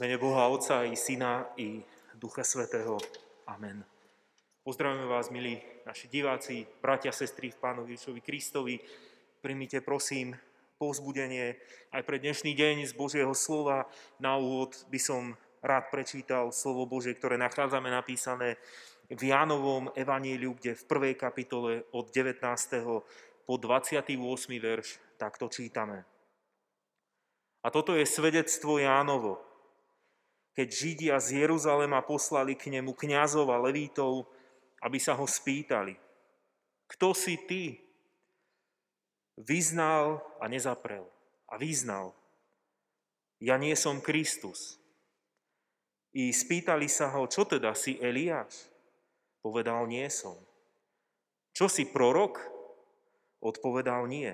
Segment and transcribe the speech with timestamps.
[0.00, 1.84] Mene Boha Otca i Syna i
[2.16, 2.96] Ducha Svetého.
[3.44, 3.84] Amen.
[4.64, 8.80] Pozdravujeme vás, milí naši diváci, bratia, sestry v Pánovi Ježišovi Kristovi.
[9.44, 10.32] Primite prosím
[10.80, 11.60] povzbudenie
[11.92, 13.84] aj pre dnešný deň z Božieho slova.
[14.16, 18.56] Na úvod by som rád prečítal slovo Božie, ktoré nachádzame napísané
[19.12, 22.40] v Jánovom evaníliu, kde v prvej kapitole od 19.
[23.44, 24.08] po 28.
[24.56, 26.08] verš takto čítame.
[27.60, 29.51] A toto je svedectvo Jánovo,
[30.52, 34.28] keď Židia z Jeruzalema poslali k nemu kňazov a levítov,
[34.84, 35.96] aby sa ho spýtali,
[36.92, 37.80] kto si ty?
[39.40, 41.08] Vyznal a nezaprel.
[41.48, 42.12] A vyznal,
[43.40, 44.80] ja nie som Kristus.
[46.12, 48.68] I spýtali sa ho, čo teda si Eliáš?
[49.40, 50.36] Povedal, nie som.
[51.56, 52.40] Čo si prorok?
[53.40, 54.32] Odpovedal, nie.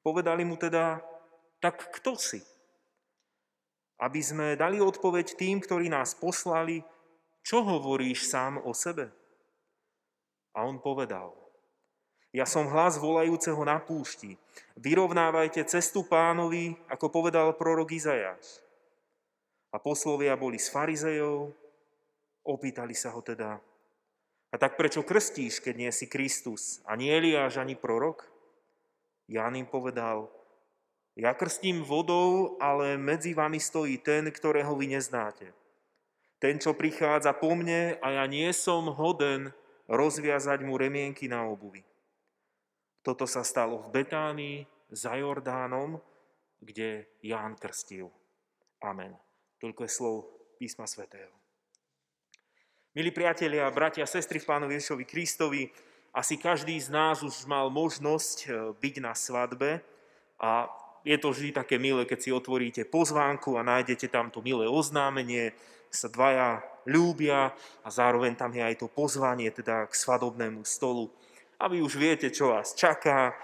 [0.00, 1.02] Povedali mu teda,
[1.60, 2.40] tak kto si?
[4.00, 6.80] Aby sme dali odpoveď tým, ktorí nás poslali,
[7.44, 9.12] čo hovoríš sám o sebe?
[10.56, 11.36] A on povedal,
[12.32, 14.38] ja som hlas volajúceho na púšti.
[14.78, 18.62] Vyrovnávajte cestu pánovi, ako povedal prorok Izajáš.
[19.70, 21.54] A poslovia boli s farizejov,
[22.42, 23.60] opýtali sa ho teda,
[24.50, 28.26] a tak prečo krstíš, keď nie si Kristus, ani Eliáš, ani prorok?
[29.30, 30.26] Ján im povedal,
[31.20, 35.52] ja krstím vodou, ale medzi vami stojí ten, ktorého vy neznáte.
[36.40, 39.52] Ten, čo prichádza po mne a ja nie som hoden
[39.84, 41.84] rozviazať mu remienky na obuvi.
[43.04, 46.00] Toto sa stalo v Betánii za Jordánom,
[46.56, 48.08] kde Ján krstil.
[48.80, 49.12] Amen.
[49.60, 50.16] Toľko je slov
[50.56, 51.32] písma svätého.
[52.96, 55.68] Milí priatelia, bratia, sestry v Pánovi Ježovi Kristovi,
[56.16, 59.84] asi každý z nás už mal možnosť eh, byť na svadbe
[60.40, 60.66] a
[61.04, 65.56] je to vždy také milé, keď si otvoríte pozvánku a nájdete tam to milé oznámenie,
[65.90, 67.50] sa dvaja ľúbia
[67.82, 71.10] a zároveň tam je aj to pozvanie teda k svadobnému stolu.
[71.60, 73.34] A vy už viete, čo vás čaká,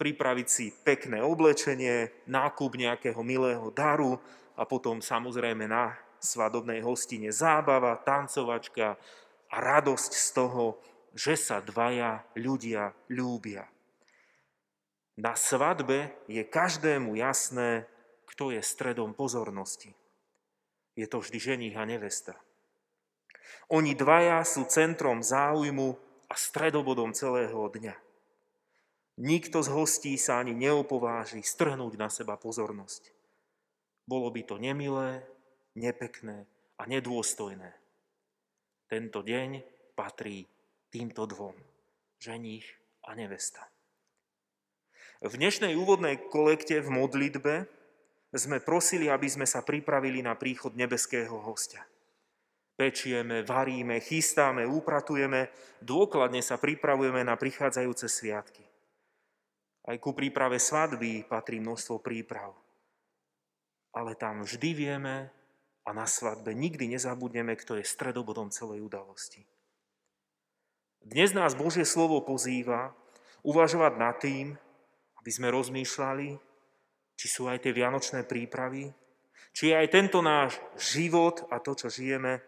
[0.00, 4.16] pripraviť si pekné oblečenie, nákup nejakého milého daru
[4.56, 8.96] a potom samozrejme na svadobnej hostine zábava, tancovačka
[9.50, 10.80] a radosť z toho,
[11.12, 13.66] že sa dvaja ľudia ľúbia.
[15.20, 17.84] Na svadbe je každému jasné,
[18.24, 19.92] kto je stredom pozornosti.
[20.96, 22.40] Je to vždy ženich a nevesta.
[23.68, 25.92] Oni dvaja sú centrom záujmu
[26.24, 27.92] a stredobodom celého dňa.
[29.20, 33.12] Nikto z hostí sa ani neopováži strhnúť na seba pozornosť.
[34.08, 35.20] Bolo by to nemilé,
[35.76, 36.48] nepekné
[36.80, 37.76] a nedôstojné.
[38.88, 39.60] Tento deň
[39.92, 40.48] patrí
[40.88, 41.54] týmto dvom,
[42.18, 42.66] ženích
[43.04, 43.69] a nevesta.
[45.20, 47.68] V dnešnej úvodnej kolekte v modlitbe
[48.32, 51.84] sme prosili, aby sme sa pripravili na príchod nebeského hostia.
[52.72, 55.52] Pečieme, varíme, chystáme, upratujeme,
[55.84, 58.64] dôkladne sa pripravujeme na prichádzajúce sviatky.
[59.84, 62.56] Aj ku príprave svadby patrí množstvo príprav.
[63.92, 65.28] Ale tam vždy vieme
[65.84, 69.44] a na svadbe nikdy nezabudneme, kto je stredobodom celej udalosti.
[71.04, 72.96] Dnes nás Božie slovo pozýva
[73.44, 74.56] uvažovať nad tým,
[75.20, 76.28] aby sme rozmýšľali,
[77.14, 78.88] či sú aj tie vianočné prípravy,
[79.52, 82.40] či je aj tento náš život a to, čo žijeme,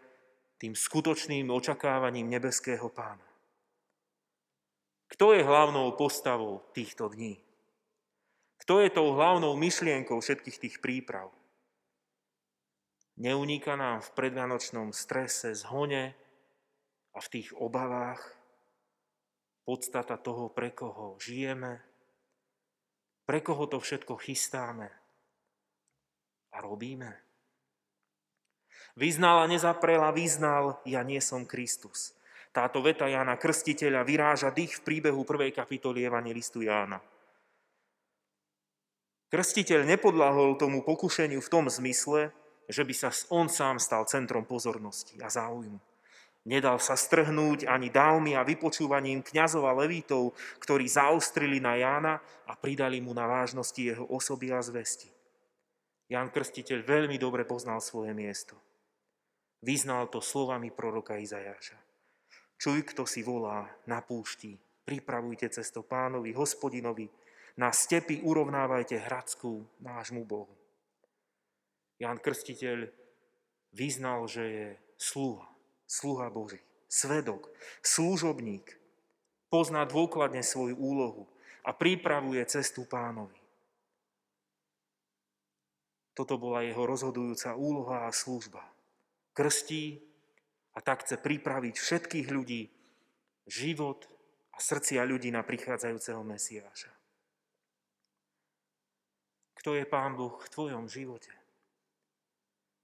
[0.57, 3.27] tým skutočným očakávaním nebeského pána.
[5.13, 7.37] Kto je hlavnou postavou týchto dní?
[8.65, 11.29] Kto je tou hlavnou myšlienkou všetkých tých príprav?
[13.19, 16.17] Neuníka nám v predvianočnom strese, zhone
[17.13, 18.23] a v tých obavách
[19.61, 21.92] podstata toho, pre koho žijeme,
[23.23, 24.87] pre koho to všetko chystáme
[26.53, 27.11] a robíme?
[28.93, 32.13] Vyznal a nezaprela, vyznal, ja nie som Kristus.
[32.53, 37.01] Táto veta Jána Krstiteľa vyráža dých v príbehu prvej kapitoly Evangelistu Jána.
[39.33, 42.29] Krstiteľ nepodlahol tomu pokušeniu v tom zmysle,
[42.69, 45.92] že by sa on sám stal centrom pozornosti a záujmu.
[46.43, 52.59] Nedal sa strhnúť ani dávmi a vypočúvaním kňazov a levítov, ktorí zaostrili na Jána a
[52.59, 55.07] pridali mu na vážnosti jeho osoby a zvesti.
[56.11, 58.59] Ján Krstiteľ veľmi dobre poznal svoje miesto.
[59.63, 61.79] Vyznal to slovami proroka Izajáša.
[62.59, 67.07] Čuj, kto si volá na púšti, pripravujte cesto pánovi, hospodinovi,
[67.55, 70.51] na stepy urovnávajte hradskú nášmu Bohu.
[72.03, 72.91] Ján Krstiteľ
[73.71, 74.67] vyznal, že je
[74.99, 75.52] sluha
[75.87, 76.59] sluha Boží,
[76.89, 77.49] svedok,
[77.83, 78.77] služobník,
[79.53, 81.29] pozná dôkladne svoju úlohu
[81.61, 83.37] a pripravuje cestu pánovi.
[86.13, 88.61] Toto bola jeho rozhodujúca úloha a služba.
[89.33, 89.97] Krstí
[90.77, 92.69] a tak chce pripraviť všetkých ľudí,
[93.49, 94.05] život
[94.53, 96.93] a srdcia ľudí na prichádzajúceho Mesiáša.
[99.57, 101.33] Kto je Pán Boh v tvojom živote?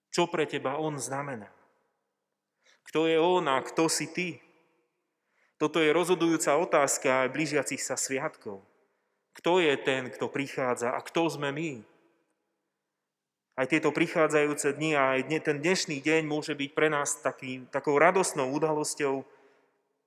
[0.10, 1.59] Čo pre teba On znamená?
[2.90, 4.42] Kto je On a kto si ty?
[5.62, 8.66] Toto je rozhodujúca otázka aj blížiacich sa sviatkov.
[9.38, 11.72] Kto je ten, kto prichádza a kto sme my?
[13.60, 18.00] Aj tieto prichádzajúce dni a aj ten dnešný deň môže byť pre nás taký, takou
[18.00, 19.22] radosnou udalosťou,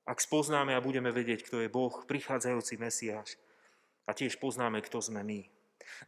[0.02, 3.38] ak spoznáme a budeme vedieť, kto je Boh, prichádzajúci Mesiáš.
[4.08, 5.46] A tiež poznáme, kto sme my.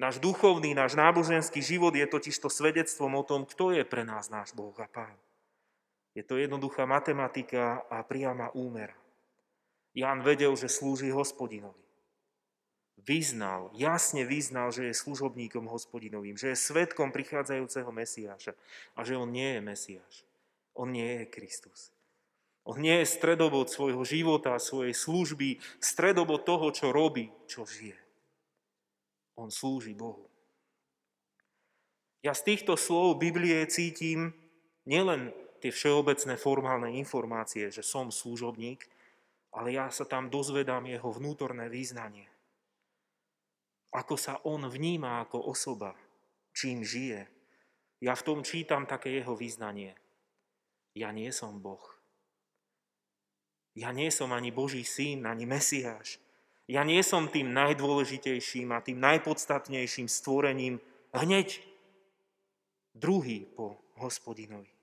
[0.03, 4.27] Náš duchovný, náš náboženský život je totiž to svedectvom o tom, kto je pre nás
[4.27, 5.15] náš Boh a Pán.
[6.15, 8.95] Je to jednoduchá matematika a priama úmera.
[9.95, 11.85] Ján vedel, že slúži hospodinovi
[13.05, 18.57] vyznal, jasne vyznal, že je služobníkom hospodinovým, že je svetkom prichádzajúceho Mesiáša
[18.97, 20.15] a že on nie je Mesiáš.
[20.75, 21.93] On nie je Kristus.
[22.65, 28.01] On nie je stredobod svojho života, svojej služby, stredobod toho, čo robí, čo žije.
[29.37, 30.33] On slúži Bohu.
[32.25, 34.33] Ja z týchto slov Biblie cítim
[34.89, 38.85] nielen tie všeobecné formálne informácie, že som služobník,
[39.57, 42.29] ale ja sa tam dozvedám jeho vnútorné význanie
[43.95, 45.95] ako sa on vníma ako osoba,
[46.51, 47.31] čím žije.
[48.03, 49.95] Ja v tom čítam také jeho význanie.
[50.99, 51.95] Ja nie som Boh.
[53.79, 56.19] Ja nie som ani Boží syn, ani Mesiáš.
[56.67, 60.83] Ja nie som tým najdôležitejším a tým najpodstatnejším stvorením
[61.15, 61.63] hneď
[62.95, 64.74] druhý po hospodinovi.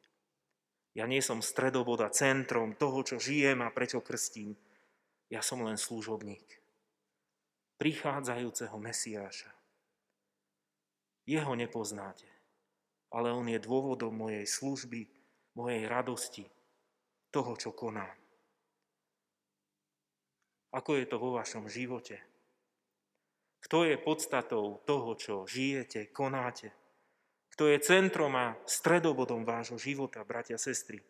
[0.91, 4.55] Ja nie som stredoboda, centrom toho, čo žijem a prečo krstím.
[5.31, 6.61] Ja som len služobník
[7.81, 9.49] prichádzajúceho Mesiáša.
[11.25, 12.29] Jeho nepoznáte,
[13.09, 15.09] ale on je dôvodom mojej služby,
[15.57, 16.45] mojej radosti,
[17.33, 18.13] toho, čo konám.
[20.77, 22.21] Ako je to vo vašom živote?
[23.65, 26.69] Kto je podstatou toho, čo žijete, konáte?
[27.51, 31.03] Kto je centrom a stredobodom vášho života, bratia, sestry?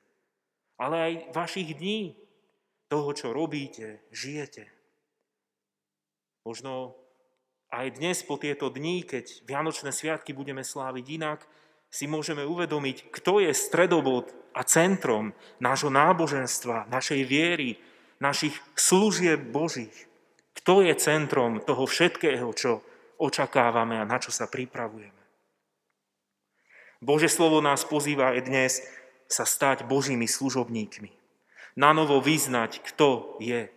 [0.82, 2.18] Ale aj vašich dní,
[2.92, 4.68] toho, čo robíte, žijete.
[6.44, 7.00] Možno
[7.72, 11.40] aj dnes po tieto dní, keď Vianočné sviatky budeme sláviť inak,
[11.88, 15.32] si môžeme uvedomiť, kto je stredobod a centrom
[15.64, 17.80] nášho náboženstva, našej viery,
[18.20, 20.12] našich služieb Božích.
[20.52, 22.84] Kto je centrom toho všetkého, čo
[23.24, 25.21] očakávame a na čo sa pripravujeme.
[27.02, 28.74] Bože slovo nás pozýva aj dnes
[29.26, 31.10] sa stať Božími služobníkmi.
[31.74, 33.74] Na novo vyznať, kto je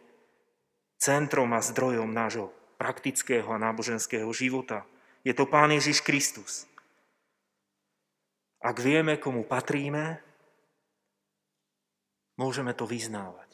[1.00, 4.84] centrom a zdrojom nášho praktického a náboženského života.
[5.24, 6.68] Je to Pán Ježiš Kristus.
[8.60, 10.20] Ak vieme, komu patríme,
[12.36, 13.48] môžeme to vyznávať.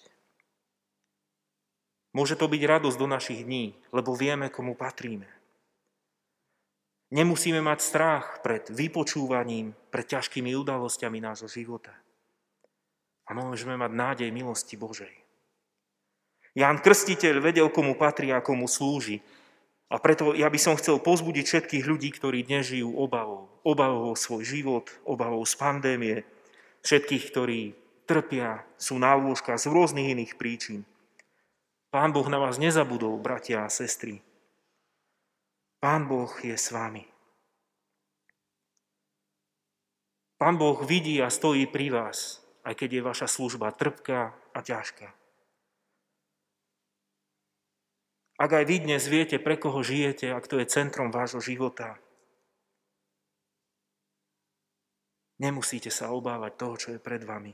[2.11, 5.31] Môže to byť radosť do našich dní, lebo vieme, komu patríme.
[7.11, 11.91] Nemusíme mať strach pred vypočúvaním, pred ťažkými udalosťami nášho života.
[13.27, 15.11] A môžeme mať nádej milosti Božej.
[16.55, 19.23] Ján Krstiteľ vedel, komu patrí a komu slúži.
[19.91, 23.51] A preto ja by som chcel pozbudiť všetkých ľudí, ktorí dnes žijú obavou.
[23.67, 26.23] Obavou o svoj život, obavou z pandémie.
[26.87, 27.61] Všetkých, ktorí
[28.07, 30.87] trpia, sú na lôžkach z rôznych iných príčin.
[31.91, 34.23] Pán Boh na vás nezabudol, bratia a sestry.
[35.83, 37.10] Pán Boh je s vami.
[40.41, 45.13] Pán Boh vidí a stojí pri vás, aj keď je vaša služba trpká a ťažká.
[48.41, 52.01] Ak aj vy dnes viete, pre koho žijete a kto je centrom vášho života,
[55.45, 57.53] nemusíte sa obávať toho, čo je pred vami.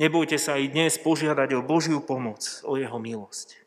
[0.00, 3.60] Nebojte sa aj dnes požiadať o Božiu pomoc, o Jeho milosť.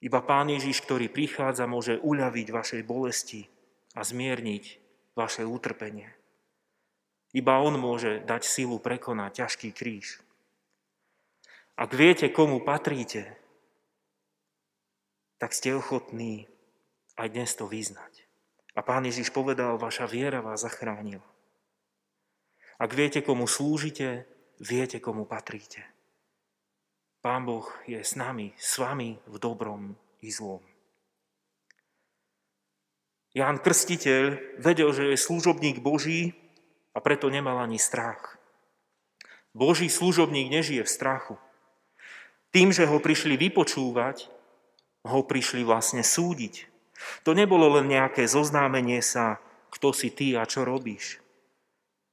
[0.00, 3.44] Iba Pán Ježiš, ktorý prichádza, môže uľaviť vašej bolesti
[3.92, 4.83] a zmierniť
[5.14, 6.10] vaše utrpenie.
[7.34, 10.22] Iba On môže dať silu prekonať ťažký kríž.
[11.74, 13.34] Ak viete, komu patríte,
[15.42, 16.46] tak ste ochotní
[17.18, 18.22] aj dnes to vyznať.
[18.74, 21.26] A pán Ježiš povedal, vaša viera vás zachránila.
[22.78, 24.26] Ak viete, komu slúžite,
[24.58, 25.82] viete, komu patríte.
[27.22, 30.62] Pán Boh je s nami, s vami v dobrom i zlom.
[33.34, 36.38] Ján Krstiteľ vedel, že je služobník Boží
[36.94, 38.38] a preto nemal ani strach.
[39.50, 41.34] Boží služobník nežije v strachu.
[42.54, 44.30] Tým, že ho prišli vypočúvať,
[45.02, 46.70] ho prišli vlastne súdiť.
[47.26, 49.42] To nebolo len nejaké zoznámenie sa,
[49.74, 51.18] kto si ty a čo robíš.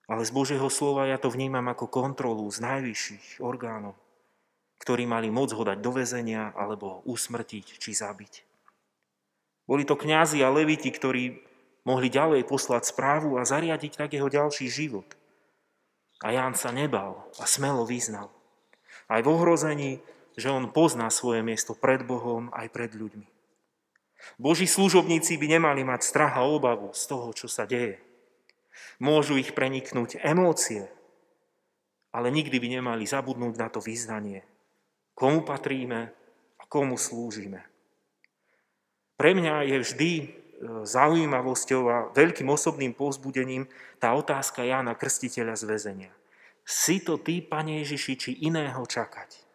[0.10, 3.94] Ale z Božieho slova ja to vnímam ako kontrolu z najvyšších orgánov,
[4.82, 8.51] ktorí mali moc ho dať do väzenia alebo usmrtiť či zabiť.
[9.66, 11.42] Boli to kňazi a leviti, ktorí
[11.86, 15.08] mohli ďalej poslať správu a zariadiť tak jeho ďalší život.
[16.22, 18.30] A Ján sa nebal a smelo vyznal.
[19.10, 19.92] Aj v ohrození,
[20.38, 23.28] že on pozná svoje miesto pred Bohom aj pred ľuďmi.
[24.38, 27.98] Boží služobníci by nemali mať strach a obavu z toho, čo sa deje.
[29.02, 30.86] Môžu ich preniknúť emócie,
[32.14, 34.46] ale nikdy by nemali zabudnúť na to význanie.
[35.18, 36.14] Komu patríme
[36.62, 37.71] a komu slúžime.
[39.22, 40.26] Pre mňa je vždy e,
[40.82, 43.70] zaujímavosťou a veľkým osobným povzbudením
[44.02, 46.12] tá otázka Jána Krstiteľa z väzenia.
[46.66, 49.46] Si to ty, Pane Ježiši, či iného čakať?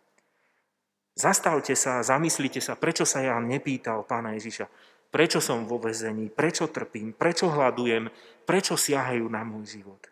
[1.19, 4.71] Zastavte sa a zamyslite sa, prečo sa Ján nepýtal pána Ježiša,
[5.11, 8.07] prečo som vo vezení, prečo trpím, prečo hľadujem,
[8.47, 10.07] prečo siahajú na môj život.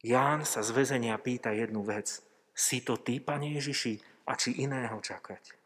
[0.00, 2.24] Ján sa z väzenia pýta jednu vec.
[2.56, 5.63] Si to ty, Pane Ježiši, a či iného čakať?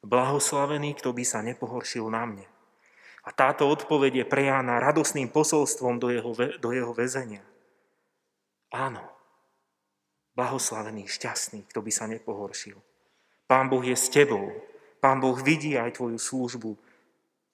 [0.00, 2.46] Blahoslavený, kto by sa nepohoršil na mne.
[3.24, 7.44] A táto odpoveď je pre Jána radosným posolstvom do jeho, do jeho väzenia.
[8.72, 9.04] Áno,
[10.40, 12.80] Blahoslavený, šťastný, kto by sa nepohoršil.
[13.44, 14.54] Pán Boh je s tebou.
[15.02, 16.72] Pán Boh vidí aj tvoju službu.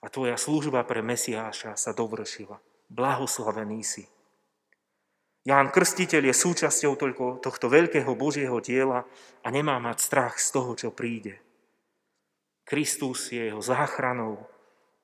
[0.05, 2.61] A tvoja služba pre Mesiáša sa dovršila.
[2.87, 4.05] Blahoslavený si.
[5.47, 9.07] Ján Krstiteľ je súčasťou toľko, tohto veľkého Božieho diela
[9.43, 11.39] a nemá mať strach z toho, čo príde.
[12.67, 14.43] Kristus je jeho záchranou,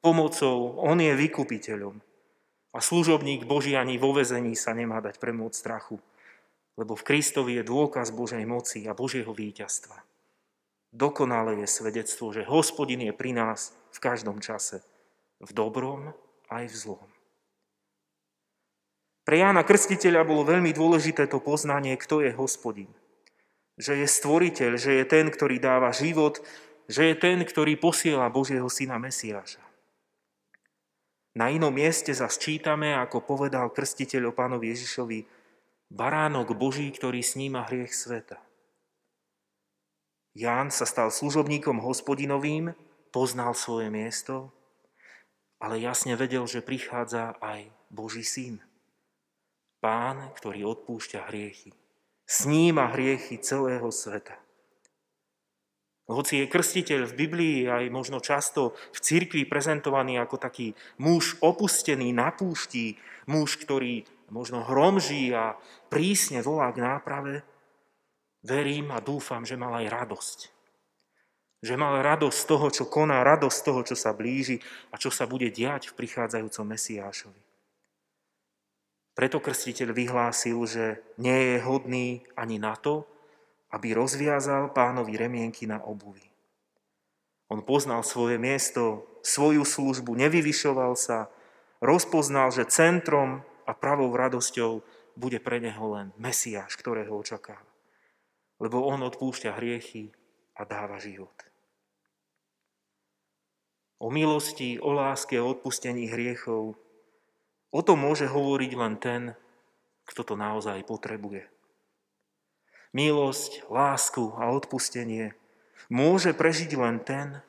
[0.03, 1.97] pomocou, on je vykupiteľom.
[2.75, 6.03] A služobník Boží ani vo vezení sa nemá dať premôcť strachu
[6.77, 10.01] lebo v Kristovi je dôkaz Božej moci a Božieho víťazstva.
[10.93, 14.85] Dokonalé je svedectvo, že hospodin je pri nás v každom čase,
[15.41, 16.13] v dobrom
[16.53, 17.09] aj v zlom.
[19.23, 22.91] Pre Jána Krstiteľa bolo veľmi dôležité to poznanie, kto je hospodin.
[23.79, 26.43] Že je stvoriteľ, že je ten, ktorý dáva život,
[26.93, 29.65] že je ten, ktorý posiela Božieho syna Mesiáša.
[31.33, 35.25] Na inom mieste zase čítame, ako povedal krstiteľ o pánovi Ježišovi,
[35.89, 38.37] baránok Boží, ktorý sníma hriech sveta.
[40.37, 42.77] Ján sa stal služobníkom hospodinovým,
[43.09, 44.53] poznal svoje miesto,
[45.57, 48.61] ale jasne vedel, že prichádza aj Boží syn.
[49.81, 51.73] Pán, ktorý odpúšťa hriechy.
[52.29, 54.42] Sníma hriechy celého sveta.
[56.11, 62.11] Hoci je krstiteľ v Biblii aj možno často v cirkvi prezentovaný ako taký muž opustený
[62.11, 62.99] na púšti,
[63.31, 64.03] muž, ktorý
[64.35, 65.55] možno hromží a
[65.87, 67.47] prísne volá k náprave,
[68.43, 70.39] verím a dúfam, že mal aj radosť.
[71.63, 74.59] Že mal radosť z toho, čo koná, radosť z toho, čo sa blíži
[74.91, 77.43] a čo sa bude diať v prichádzajúcom Mesiášovi.
[79.13, 83.07] Preto krstiteľ vyhlásil, že nie je hodný ani na to,
[83.73, 86.29] aby rozviazal pánovi remienky na obuvi.
[87.49, 91.29] On poznal svoje miesto, svoju službu, nevyvyšoval sa,
[91.85, 94.81] rozpoznal, že centrom a pravou radosťou
[95.17, 97.69] bude pre neho len Mesiáš, ktorého očakáva.
[98.57, 100.13] Lebo on odpúšťa hriechy
[100.57, 101.35] a dáva život.
[104.01, 106.75] O milosti, o láske, o odpustení hriechov,
[107.71, 109.23] o tom môže hovoriť len ten,
[110.09, 111.52] kto to naozaj potrebuje.
[112.93, 115.33] Milosť, lásku a odpustenie
[115.89, 117.41] môže prežiť len ten,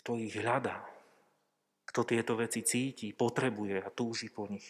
[0.00, 0.84] kto ich hľadá
[1.94, 4.66] kto tieto veci cíti, potrebuje a túži po nich.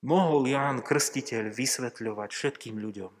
[0.00, 3.12] Mohol Ján Krstiteľ vysvetľovať všetkým ľuďom,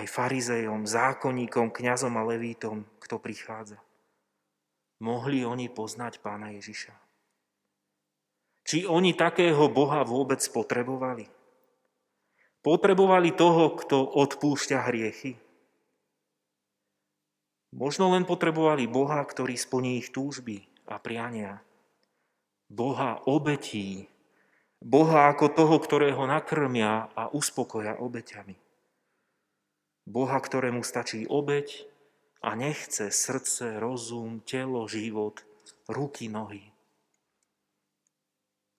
[0.00, 3.76] aj farizejom, zákonníkom, kňazom a levítom, kto prichádza.
[5.04, 6.96] Mohli oni poznať pána Ježiša?
[8.64, 11.28] Či oni takého Boha vôbec potrebovali?
[12.66, 15.38] Potrebovali toho, kto odpúšťa hriechy?
[17.70, 21.62] Možno len potrebovali Boha, ktorý splní ich túžby, a priania.
[22.66, 24.10] Boha obetí,
[24.82, 28.58] Boha ako toho, ktorého nakrmia a uspokoja obeťami.
[30.10, 31.86] Boha, ktorému stačí obeť
[32.42, 35.46] a nechce srdce, rozum, telo, život,
[35.86, 36.66] ruky, nohy.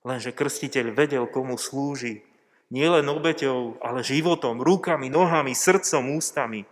[0.03, 2.27] Lenže krstiteľ vedel, komu slúži,
[2.67, 6.67] nielen obeťou, ale životom, rukami, nohami, srdcom, ústami.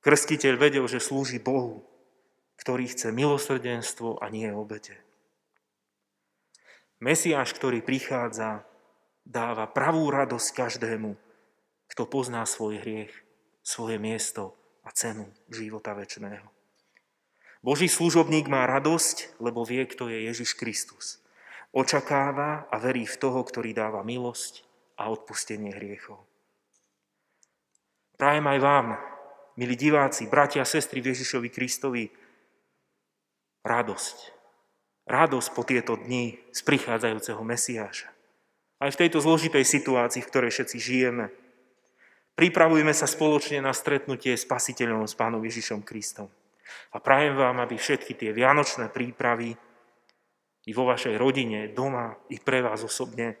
[0.00, 1.84] Krstiteľ vedel, že slúži Bohu,
[2.62, 4.96] ktorý chce milosrdenstvo a nie obete.
[7.02, 8.64] Mesiáš, ktorý prichádza,
[9.26, 11.12] dáva pravú radosť každému,
[11.92, 13.12] kto pozná svoj hriech,
[13.60, 16.46] svoje miesto a cenu života väčšného.
[17.60, 21.18] Boží služobník má radosť, lebo vie, kto je Ježiš Kristus.
[21.74, 24.65] Očakáva a verí v toho, ktorý dáva milosť
[24.96, 26.24] a odpustenie hriechov.
[28.16, 28.86] Prajem aj vám,
[29.60, 32.08] milí diváci, bratia a sestry v Ježišovi Kristovi,
[33.60, 34.16] radosť.
[35.06, 38.08] Radosť po tieto dni z prichádzajúceho Mesiáša.
[38.80, 41.32] Aj v tejto zložitej situácii, v ktorej všetci žijeme.
[42.36, 46.28] Pripravujeme sa spoločne na stretnutie s Pasiteľom, s Pánom Ježišom Kristom.
[46.92, 49.56] A prajem vám, aby všetky tie vianočné prípravy
[50.66, 53.38] i vo vašej rodine, doma, i pre vás osobne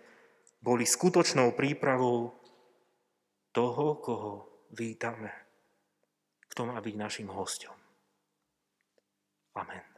[0.60, 2.36] boli skutočnou prípravou
[3.52, 4.32] toho, koho
[4.76, 5.32] vítame.
[6.52, 7.76] Kto má byť našim hostom.
[9.56, 9.95] Amen.